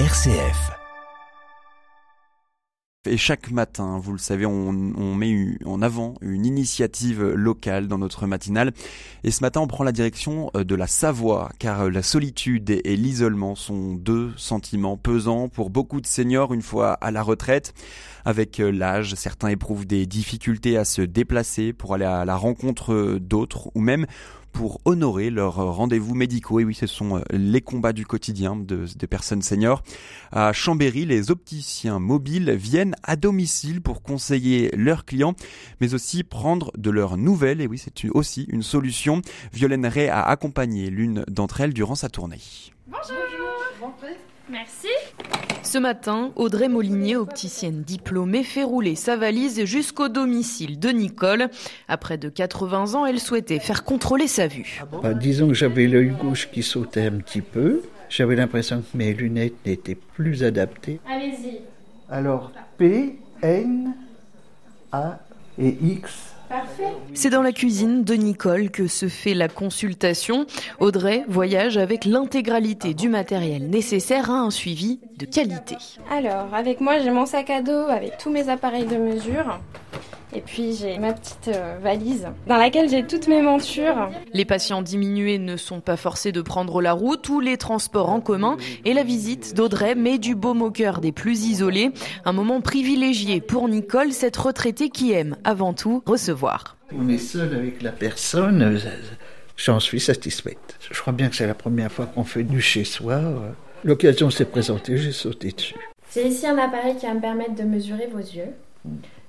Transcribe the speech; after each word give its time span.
RCF. 0.00 0.72
Et 3.06 3.16
chaque 3.16 3.52
matin, 3.52 4.00
vous 4.02 4.10
le 4.10 4.18
savez, 4.18 4.44
on, 4.44 4.70
on, 4.70 5.14
met 5.14 5.56
en 5.64 5.82
avant 5.82 6.14
une 6.20 6.44
initiative 6.44 7.22
locale 7.22 7.86
dans 7.86 7.98
notre 7.98 8.26
matinale. 8.26 8.72
Et 9.22 9.30
ce 9.30 9.44
matin, 9.44 9.60
on 9.60 9.68
prend 9.68 9.84
la 9.84 9.92
direction 9.92 10.50
euh, 10.56 10.64
de 10.64 10.74
la 10.74 10.88
Savoie, 10.88 11.52
car 11.60 11.82
euh, 11.82 11.90
la 11.90 12.02
solitude 12.02 12.70
et 12.70 12.96
l'isolement 12.96 13.54
sont 13.54 13.94
deux 13.94 14.32
sentiments 14.36 14.96
pesants 14.96 15.48
pour 15.48 15.70
beaucoup 15.70 16.00
de 16.00 16.08
seniors 16.08 16.52
une 16.52 16.62
fois 16.62 16.94
à 16.94 17.12
la 17.12 17.22
retraite. 17.22 17.72
Avec 18.24 18.58
euh, 18.58 18.72
l'âge, 18.72 19.14
certains 19.14 19.48
éprouvent 19.48 19.86
des 19.86 20.06
difficultés 20.06 20.76
à 20.76 20.84
se 20.84 21.02
déplacer 21.02 21.72
pour 21.72 21.94
aller 21.94 22.04
à 22.04 22.24
la 22.24 22.34
rencontre 22.34 23.18
d'autres 23.20 23.70
ou 23.76 23.80
même 23.80 24.06
pour 24.54 24.80
honorer 24.86 25.28
leurs 25.28 25.56
rendez-vous 25.56 26.14
médicaux. 26.14 26.60
Et 26.60 26.64
oui, 26.64 26.74
ce 26.74 26.86
sont 26.86 27.22
les 27.30 27.60
combats 27.60 27.92
du 27.92 28.06
quotidien 28.06 28.56
de, 28.56 28.86
des 28.96 29.06
personnes 29.06 29.42
seniors. 29.42 29.82
À 30.32 30.52
Chambéry, 30.54 31.04
les 31.04 31.30
opticiens 31.30 31.98
mobiles 31.98 32.52
viennent 32.52 32.94
à 33.02 33.16
domicile 33.16 33.82
pour 33.82 34.02
conseiller 34.02 34.70
leurs 34.74 35.04
clients, 35.04 35.34
mais 35.80 35.92
aussi 35.92 36.22
prendre 36.22 36.70
de 36.78 36.90
leurs 36.90 37.18
nouvelles. 37.18 37.60
Et 37.60 37.66
oui, 37.66 37.76
c'est 37.76 38.08
aussi 38.10 38.46
une 38.48 38.62
solution. 38.62 39.20
Violaine 39.52 39.86
Ray 39.86 40.08
a 40.08 40.22
accompagné 40.22 40.88
l'une 40.88 41.24
d'entre 41.28 41.60
elles 41.60 41.74
durant 41.74 41.96
sa 41.96 42.08
tournée. 42.08 42.40
Bonjour. 42.86 43.24
Merci. 44.48 44.88
Ce 45.74 45.80
matin, 45.80 46.30
Audrey 46.36 46.68
Molinier, 46.68 47.16
opticienne 47.16 47.82
diplômée, 47.82 48.44
fait 48.44 48.62
rouler 48.62 48.94
sa 48.94 49.16
valise 49.16 49.64
jusqu'au 49.64 50.08
domicile 50.08 50.78
de 50.78 50.90
Nicole. 50.90 51.48
Après 51.88 52.16
de 52.16 52.28
80 52.28 52.94
ans, 52.94 53.06
elle 53.06 53.18
souhaitait 53.18 53.58
faire 53.58 53.82
contrôler 53.82 54.28
sa 54.28 54.46
vue. 54.46 54.84
Bah, 55.02 55.14
disons 55.14 55.48
que 55.48 55.54
j'avais 55.54 55.88
l'œil 55.88 56.10
gauche 56.10 56.48
qui 56.52 56.62
sautait 56.62 57.06
un 57.06 57.18
petit 57.18 57.40
peu. 57.40 57.82
J'avais 58.08 58.36
l'impression 58.36 58.82
que 58.82 58.96
mes 58.96 59.12
lunettes 59.12 59.66
n'étaient 59.66 59.96
plus 59.96 60.44
adaptées. 60.44 61.00
Allez-y. 61.10 61.58
Alors, 62.08 62.52
P, 62.78 63.18
N, 63.42 63.94
A 64.92 65.18
et 65.58 65.76
X. 65.82 66.33
C'est 67.14 67.30
dans 67.30 67.42
la 67.42 67.52
cuisine 67.52 68.04
de 68.04 68.14
Nicole 68.14 68.70
que 68.70 68.86
se 68.86 69.08
fait 69.08 69.34
la 69.34 69.48
consultation. 69.48 70.46
Audrey 70.80 71.24
voyage 71.28 71.76
avec 71.76 72.04
l'intégralité 72.04 72.94
du 72.94 73.08
matériel 73.08 73.68
nécessaire 73.68 74.30
à 74.30 74.34
un 74.34 74.50
suivi 74.50 75.00
de 75.18 75.26
qualité. 75.26 75.76
Alors, 76.10 76.52
avec 76.52 76.80
moi, 76.80 76.98
j'ai 76.98 77.10
mon 77.10 77.26
sac 77.26 77.50
à 77.50 77.62
dos 77.62 77.88
avec 77.88 78.18
tous 78.18 78.30
mes 78.30 78.48
appareils 78.48 78.86
de 78.86 78.96
mesure. 78.96 79.58
Et 80.34 80.40
puis 80.40 80.74
j'ai 80.74 80.98
ma 80.98 81.12
petite 81.12 81.48
euh, 81.48 81.78
valise 81.80 82.26
dans 82.48 82.56
laquelle 82.56 82.90
j'ai 82.90 83.06
toutes 83.06 83.28
mes 83.28 83.40
montures. 83.40 84.10
Les 84.32 84.44
patients 84.44 84.82
diminués 84.82 85.38
ne 85.38 85.56
sont 85.56 85.80
pas 85.80 85.96
forcés 85.96 86.32
de 86.32 86.42
prendre 86.42 86.82
la 86.82 86.92
route 86.92 87.28
ou 87.28 87.38
les 87.38 87.56
transports 87.56 88.10
en 88.10 88.20
commun 88.20 88.56
et 88.84 88.94
la 88.94 89.04
visite 89.04 89.54
d'Audrey 89.54 89.94
met 89.94 90.18
du 90.18 90.34
baume 90.34 90.62
au 90.62 90.72
cœur 90.72 91.00
des 91.00 91.12
plus 91.12 91.46
isolés. 91.46 91.92
Un 92.24 92.32
moment 92.32 92.60
privilégié 92.60 93.40
pour 93.40 93.68
Nicole, 93.68 94.12
cette 94.12 94.36
retraitée 94.36 94.88
qui 94.88 95.12
aime 95.12 95.36
avant 95.44 95.72
tout 95.72 96.02
recevoir. 96.04 96.76
On 96.92 97.08
est 97.08 97.18
seul 97.18 97.54
avec 97.54 97.80
la 97.80 97.92
personne, 97.92 98.62
euh, 98.62 98.78
j'en 99.56 99.78
suis 99.78 100.00
satisfaite. 100.00 100.78
Je 100.90 101.00
crois 101.00 101.12
bien 101.12 101.28
que 101.28 101.36
c'est 101.36 101.46
la 101.46 101.54
première 101.54 101.92
fois 101.92 102.06
qu'on 102.06 102.24
fait 102.24 102.42
du 102.42 102.60
chez 102.60 102.82
soi. 102.82 103.20
L'occasion 103.84 104.30
s'est 104.30 104.46
présentée, 104.46 104.96
j'ai 104.96 105.12
sauté 105.12 105.52
dessus. 105.52 105.76
J'ai 106.12 106.26
ici 106.26 106.46
un 106.46 106.58
appareil 106.58 106.96
qui 106.96 107.06
va 107.06 107.14
me 107.14 107.20
permettre 107.20 107.54
de 107.54 107.62
mesurer 107.62 108.08
vos 108.12 108.18
yeux. 108.18 108.52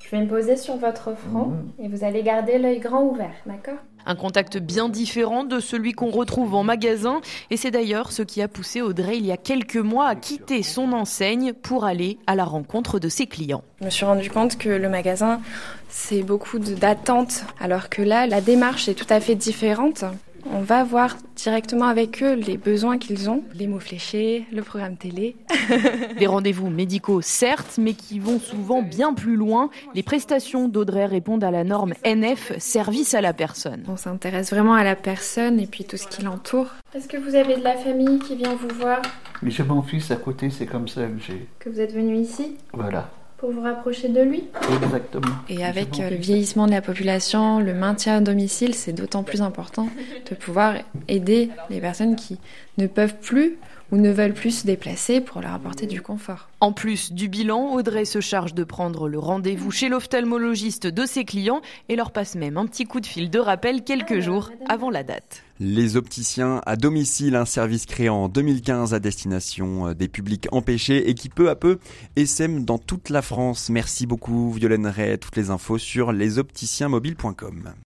Je 0.05 0.15
vais 0.15 0.21
me 0.21 0.27
poser 0.27 0.55
sur 0.55 0.77
votre 0.77 1.15
front 1.15 1.47
mmh. 1.47 1.83
et 1.83 1.87
vous 1.87 2.03
allez 2.03 2.21
garder 2.21 2.59
l'œil 2.59 2.79
grand 2.79 3.01
ouvert, 3.01 3.33
d'accord? 3.47 3.79
Un 4.05 4.15
contact 4.15 4.59
bien 4.59 4.87
différent 4.87 5.43
de 5.43 5.59
celui 5.59 5.93
qu'on 5.93 6.11
retrouve 6.11 6.53
en 6.53 6.63
magasin 6.63 7.21
et 7.49 7.57
c'est 7.57 7.71
d'ailleurs 7.71 8.11
ce 8.11 8.21
qui 8.21 8.43
a 8.43 8.47
poussé 8.47 8.83
Audrey 8.83 9.17
il 9.17 9.25
y 9.25 9.31
a 9.31 9.37
quelques 9.37 9.77
mois 9.77 10.07
à 10.07 10.15
quitter 10.15 10.61
son 10.61 10.93
enseigne 10.93 11.53
pour 11.53 11.85
aller 11.85 12.19
à 12.27 12.35
la 12.35 12.45
rencontre 12.45 12.99
de 12.99 13.09
ses 13.09 13.25
clients. 13.25 13.63
Je 13.79 13.85
me 13.85 13.89
suis 13.89 14.05
rendu 14.05 14.29
compte 14.29 14.59
que 14.59 14.69
le 14.69 14.89
magasin, 14.89 15.41
c'est 15.89 16.21
beaucoup 16.21 16.59
d'attentes 16.59 17.43
alors 17.59 17.89
que 17.89 18.03
là, 18.03 18.27
la 18.27 18.41
démarche 18.41 18.87
est 18.87 18.93
tout 18.93 19.11
à 19.11 19.19
fait 19.19 19.33
différente. 19.33 20.05
On 20.57 20.61
va 20.61 20.85
voir 20.85 21.17
directement 21.35 21.87
avec 21.87 22.23
eux 22.23 22.33
les 22.33 22.55
besoins 22.55 22.97
qu'ils 22.97 23.29
ont, 23.29 23.43
les 23.53 23.67
mots 23.67 23.81
fléchés, 23.81 24.45
le 24.53 24.61
programme 24.61 24.95
télé. 24.95 25.35
Des 26.17 26.27
rendez-vous 26.27 26.69
médicaux, 26.69 27.19
certes, 27.19 27.77
mais 27.77 27.91
qui 27.91 28.19
vont 28.19 28.39
souvent 28.39 28.81
bien 28.81 29.13
plus 29.13 29.35
loin. 29.35 29.69
Les 29.95 30.01
prestations 30.01 30.69
d'Audrey 30.69 31.07
répondent 31.07 31.43
à 31.43 31.51
la 31.51 31.65
norme 31.65 31.93
NF, 32.05 32.57
service 32.57 33.13
à 33.15 33.19
la 33.19 33.33
personne. 33.33 33.83
On 33.89 33.97
s'intéresse 33.97 34.49
vraiment 34.49 34.75
à 34.75 34.85
la 34.85 34.95
personne 34.95 35.59
et 35.59 35.67
puis 35.67 35.83
tout 35.83 35.97
ce 35.97 36.07
qui 36.07 36.23
l'entoure. 36.23 36.69
Est-ce 36.93 37.09
que 37.09 37.17
vous 37.17 37.35
avez 37.35 37.57
de 37.57 37.63
la 37.63 37.75
famille 37.75 38.19
qui 38.19 38.37
vient 38.37 38.55
vous 38.55 38.73
voir? 38.79 39.01
J'ai 39.43 39.63
mon 39.63 39.81
fils 39.81 40.09
à 40.11 40.15
côté, 40.15 40.49
c'est 40.49 40.67
comme 40.67 40.87
ça 40.87 41.01
que 41.01 41.19
j'ai. 41.19 41.49
Que 41.59 41.67
vous 41.67 41.81
êtes 41.81 41.93
venu 41.93 42.15
ici? 42.15 42.55
Voilà 42.71 43.09
pour 43.45 43.53
vous 43.53 43.61
rapprocher 43.61 44.09
de 44.09 44.21
lui. 44.21 44.45
Exactement. 44.83 45.35
Et 45.49 45.63
avec 45.63 45.99
euh, 45.99 46.09
le 46.09 46.15
vieillissement 46.15 46.65
de 46.65 46.71
la 46.71 46.81
population, 46.81 47.59
le 47.59 47.75
maintien 47.75 48.17
à 48.17 48.21
domicile, 48.21 48.73
c'est 48.73 48.91
d'autant 48.91 49.21
plus 49.21 49.43
important 49.43 49.87
de 50.27 50.35
pouvoir 50.35 50.77
aider 51.07 51.51
les 51.69 51.79
personnes 51.79 52.15
qui 52.15 52.39
ne 52.79 52.87
peuvent 52.87 53.19
plus 53.21 53.57
ou 53.91 53.97
ne 53.97 54.09
veulent 54.09 54.33
plus 54.33 54.61
se 54.61 54.65
déplacer 54.65 55.21
pour 55.21 55.41
leur 55.41 55.53
apporter 55.53 55.85
du 55.85 56.01
confort. 56.01 56.49
En 56.59 56.71
plus 56.71 57.13
du 57.13 57.27
bilan, 57.27 57.71
Audrey 57.75 58.05
se 58.05 58.19
charge 58.19 58.55
de 58.55 58.63
prendre 58.63 59.07
le 59.07 59.19
rendez-vous 59.19 59.69
chez 59.69 59.89
l'ophtalmologiste 59.89 60.87
de 60.87 61.05
ses 61.05 61.23
clients 61.23 61.61
et 61.87 61.95
leur 61.95 62.09
passe 62.09 62.33
même 62.33 62.57
un 62.57 62.65
petit 62.65 62.85
coup 62.85 62.99
de 62.99 63.05
fil 63.05 63.29
de 63.29 63.37
rappel 63.37 63.83
quelques 63.83 64.21
jours 64.21 64.49
avant 64.67 64.89
la 64.89 65.03
date. 65.03 65.44
Les 65.59 65.95
opticiens 65.95 66.61
à 66.65 66.75
domicile, 66.75 67.35
un 67.35 67.45
service 67.45 67.85
créé 67.85 68.09
en 68.09 68.27
2015 68.27 68.93
à 68.93 68.99
destination 68.99 69.87
euh, 69.87 69.93
des 69.93 70.09
publics 70.09 70.47
empêchés 70.51 71.09
et 71.09 71.13
qui 71.13 71.29
peu 71.29 71.49
à 71.49 71.55
peu 71.55 71.79
essaime 72.15 72.65
dans 72.65 72.77
toute 72.77 73.09
la 73.09 73.21
France. 73.21 73.69
Merci 73.69 74.05
beaucoup 74.05 74.51
Violaine 74.51 74.87
Ray, 74.87 75.17
toutes 75.17 75.37
les 75.37 75.51
infos 75.51 75.77
sur 75.77 76.11
lesopticienmobiles.com. 76.11 77.75